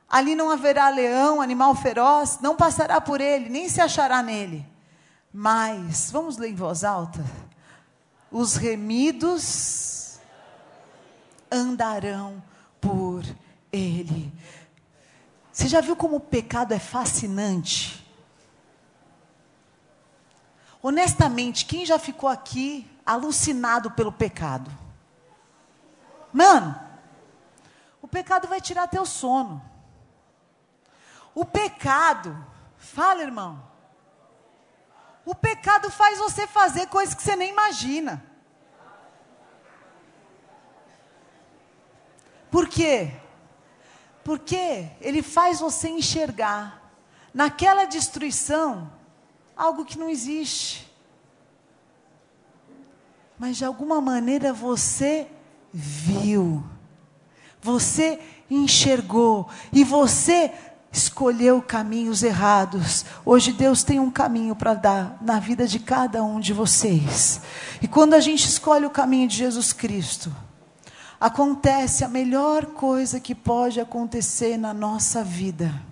[0.10, 4.66] Ali não haverá leão, animal feroz, não passará por ele, nem se achará nele.
[5.32, 7.24] Mas, vamos ler em voz alta:
[8.32, 10.20] os remidos
[11.52, 12.42] andarão
[12.82, 13.24] por
[13.72, 14.34] ele.
[15.52, 18.09] Você já viu como o pecado é fascinante?
[20.82, 24.72] Honestamente, quem já ficou aqui alucinado pelo pecado?
[26.32, 26.80] Mano,
[28.02, 29.62] o pecado vai tirar teu sono.
[31.36, 32.46] O pecado,
[32.78, 33.62] fala irmão,
[35.26, 38.24] o pecado faz você fazer coisas que você nem imagina.
[42.50, 43.14] Por quê?
[44.24, 46.92] Porque ele faz você enxergar
[47.34, 48.92] naquela destruição
[49.60, 50.90] algo que não existe.
[53.38, 55.28] Mas de alguma maneira você
[55.74, 56.64] viu,
[57.62, 60.52] você enxergou e você
[60.92, 63.06] escolheu caminhos errados.
[63.26, 67.42] Hoje Deus tem um caminho para dar na vida de cada um de vocês.
[67.82, 70.34] E quando a gente escolhe o caminho de Jesus Cristo,
[71.20, 75.89] acontece a melhor coisa que pode acontecer na nossa vida.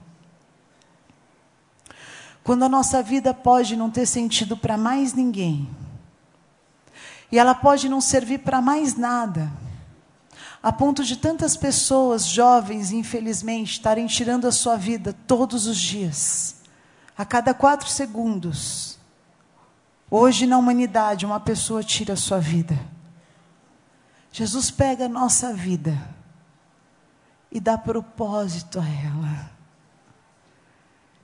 [2.47, 5.69] Quando a nossa vida pode não ter sentido para mais ninguém,
[7.29, 9.51] e ela pode não servir para mais nada,
[10.63, 16.61] a ponto de tantas pessoas jovens, infelizmente, estarem tirando a sua vida todos os dias,
[17.17, 18.97] a cada quatro segundos.
[20.09, 22.79] Hoje, na humanidade, uma pessoa tira a sua vida.
[24.31, 25.97] Jesus pega a nossa vida
[27.51, 29.57] e dá propósito a ela,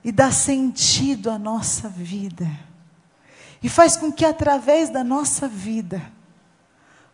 [0.04, 2.46] e dá sentido à nossa vida,
[3.62, 6.02] e faz com que através da nossa vida,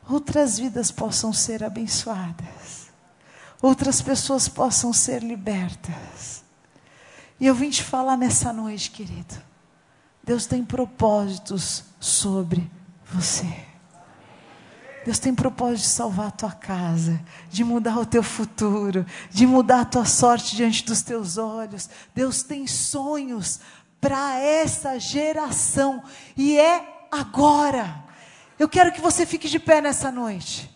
[0.09, 2.91] outras vidas possam ser abençoadas,
[3.63, 6.43] outras pessoas possam ser libertas.
[7.39, 9.41] E eu vim te falar nessa noite, querido,
[10.25, 12.69] Deus tem propósitos sobre
[13.05, 13.70] você.
[15.11, 19.81] Deus tem propósito de salvar a tua casa, de mudar o teu futuro, de mudar
[19.81, 21.91] a tua sorte diante dos teus olhos.
[22.15, 23.59] Deus tem sonhos
[24.01, 26.01] para essa geração
[26.37, 28.05] e é agora.
[28.57, 30.71] Eu quero que você fique de pé nessa noite.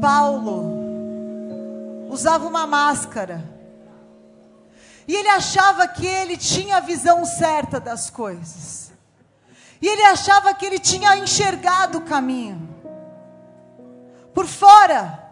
[0.00, 3.48] Paulo usava uma máscara.
[5.06, 8.87] E ele achava que ele tinha a visão certa das coisas.
[9.80, 12.68] E ele achava que ele tinha enxergado o caminho.
[14.34, 15.26] Por fora,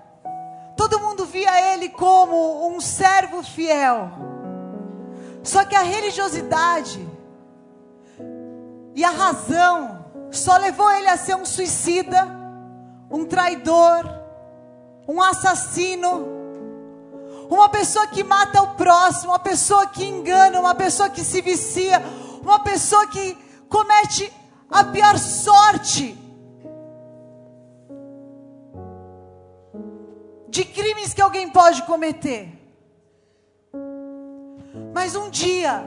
[0.76, 4.10] todo mundo via ele como um servo fiel.
[5.42, 7.06] Só que a religiosidade
[8.94, 12.26] e a razão só levou ele a ser um suicida,
[13.10, 14.04] um traidor,
[15.06, 16.26] um assassino,
[17.48, 22.02] uma pessoa que mata o próximo, uma pessoa que engana, uma pessoa que se vicia,
[22.42, 24.32] uma pessoa que comete
[24.70, 26.16] a pior sorte
[30.48, 32.52] de crimes que alguém pode cometer.
[34.94, 35.84] Mas um dia,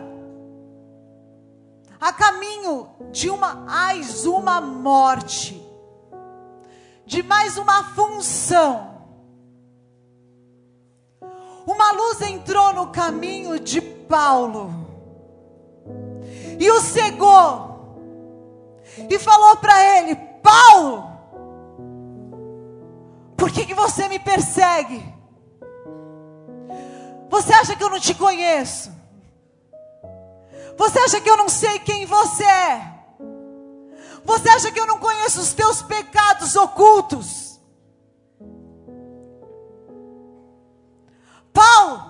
[2.00, 5.60] a caminho de uma mais uma morte,
[7.06, 8.90] de mais uma função,
[11.66, 14.72] uma luz entrou no caminho de Paulo
[16.60, 17.69] e o cegou
[19.10, 21.10] e falou para ele: Paulo,
[23.38, 25.04] por que, que você me persegue?
[27.30, 28.92] Você acha que eu não te conheço?
[30.78, 33.00] Você acha que eu não sei quem você é?
[34.24, 37.60] Você acha que eu não conheço os teus pecados ocultos?
[41.54, 42.10] Paulo,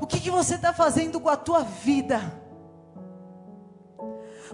[0.00, 2.20] o que, que você está fazendo com a tua vida?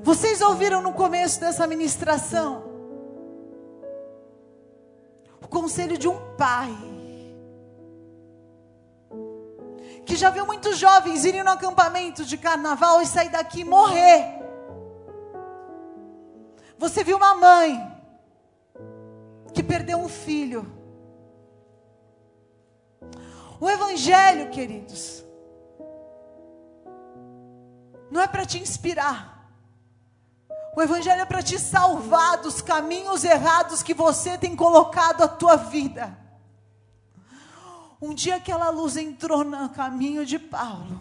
[0.01, 2.70] Vocês ouviram no começo dessa ministração
[5.43, 6.70] o conselho de um pai
[10.05, 14.40] que já viu muitos jovens irem no acampamento de carnaval e sair daqui e morrer.
[16.78, 18.03] Você viu uma mãe
[19.55, 20.66] que perdeu um filho.
[23.61, 25.24] O Evangelho, queridos,
[28.11, 29.41] não é para te inspirar.
[30.74, 35.56] O Evangelho é para te salvar dos caminhos errados que você tem colocado a tua
[35.56, 36.18] vida.
[38.00, 40.98] Um dia aquela luz entrou no caminho de Paulo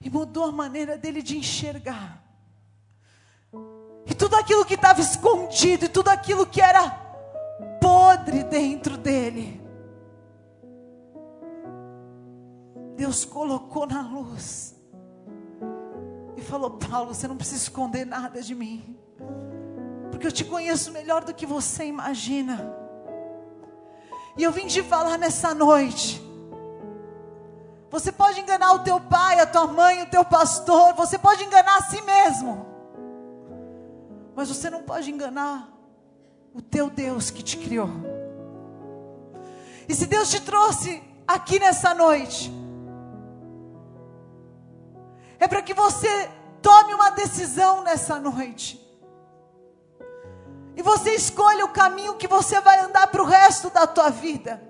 [0.00, 2.22] e mudou a maneira dele de enxergar.
[4.04, 6.90] E tudo aquilo que estava escondido, e tudo aquilo que era
[7.80, 9.62] podre dentro dele,
[12.96, 14.73] Deus colocou na luz
[16.36, 18.96] e falou: Paulo, você não precisa esconder nada de mim,
[20.10, 22.74] porque eu te conheço melhor do que você imagina.
[24.36, 26.22] E eu vim te falar nessa noite.
[27.90, 31.76] Você pode enganar o teu pai, a tua mãe, o teu pastor, você pode enganar
[31.76, 32.66] a si mesmo,
[34.34, 35.68] mas você não pode enganar
[36.52, 37.88] o teu Deus que te criou.
[39.88, 42.52] E se Deus te trouxe aqui nessa noite,
[45.38, 46.30] é para que você
[46.62, 48.80] tome uma decisão nessa noite.
[50.76, 54.60] E você escolha o caminho que você vai andar para o resto da tua vida.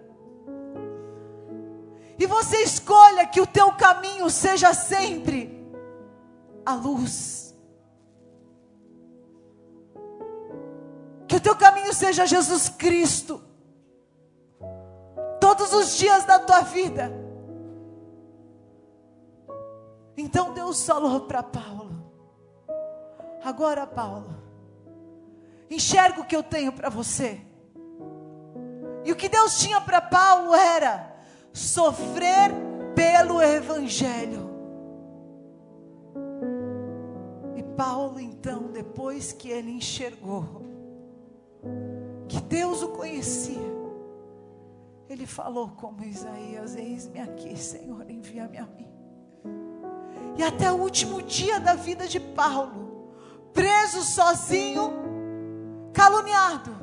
[2.18, 5.66] E você escolha que o teu caminho seja sempre
[6.64, 7.54] a luz.
[11.26, 13.42] Que o teu caminho seja Jesus Cristo
[15.40, 17.23] todos os dias da tua vida.
[20.16, 21.90] Então Deus falou para Paulo:
[23.42, 24.34] Agora, Paulo,
[25.70, 27.40] enxerga o que eu tenho para você.
[29.04, 31.14] E o que Deus tinha para Paulo era
[31.52, 32.50] sofrer
[32.94, 34.50] pelo Evangelho.
[37.54, 40.62] E Paulo, então, depois que ele enxergou
[42.28, 43.74] que Deus o conhecia,
[45.08, 48.93] ele falou como Isaías: Eis-me aqui, Senhor, envia-me a mim.
[50.36, 53.12] E até o último dia da vida de Paulo,
[53.52, 54.92] preso sozinho,
[55.92, 56.74] caluniado,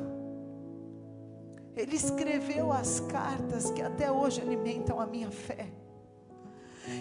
[1.76, 5.68] ele escreveu as cartas que até hoje alimentam a minha fé.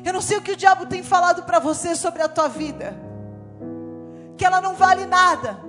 [0.03, 2.93] Eu não sei o que o diabo tem falado para você sobre a tua vida,
[4.37, 5.59] que ela não vale nada.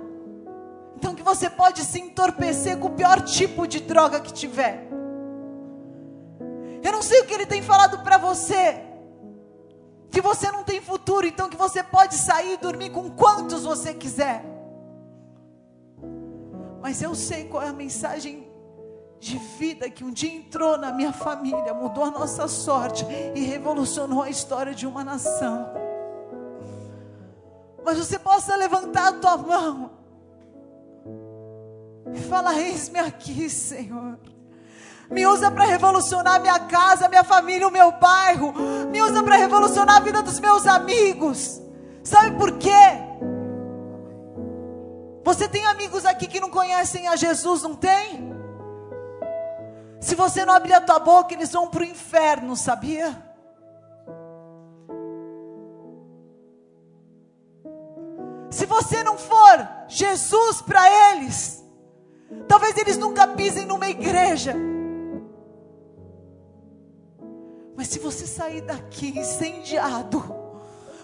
[0.95, 4.87] Então que você pode se entorpecer com o pior tipo de droga que tiver.
[6.81, 8.81] Eu não sei o que ele tem falado para você,
[10.13, 13.95] que você não tem futuro, então que você pode sair e dormir com quantos você
[13.95, 14.45] quiser.
[16.79, 18.47] Mas eu sei qual é a mensagem
[19.19, 23.03] de vida que um dia entrou na minha família, mudou a nossa sorte
[23.33, 25.73] e revolucionou a história de uma nação.
[27.83, 29.91] Mas você possa levantar a tua mão
[32.13, 34.19] e falar: Eis-me aqui, Senhor.
[35.09, 38.53] Me usa para revolucionar minha casa, minha família, o meu bairro.
[38.89, 41.61] Me usa para revolucionar a vida dos meus amigos.
[42.03, 42.69] Sabe por quê?
[45.23, 48.33] Você tem amigos aqui que não conhecem a Jesus, não tem?
[50.01, 53.33] Se você não abrir a tua boca, eles vão para o inferno, sabia?
[58.51, 61.63] Se você não for Jesus para eles,
[62.47, 64.72] talvez eles nunca pisem numa igreja.
[67.75, 70.23] Mas se você sair daqui incendiado,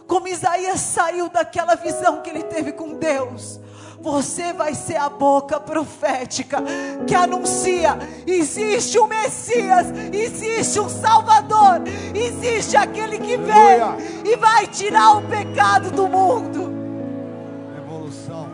[0.07, 3.59] como Isaías saiu daquela visão que ele teve com Deus,
[3.99, 6.63] você vai ser a boca profética
[7.07, 11.82] que anuncia: existe um Messias, existe um Salvador,
[12.13, 13.95] existe aquele que Aleluia.
[14.24, 16.72] vem e vai tirar o pecado do mundo.
[17.78, 18.47] Evolução.